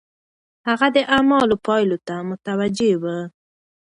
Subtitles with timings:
[0.67, 3.03] هغه د اعمالو پايلو ته متوجه و.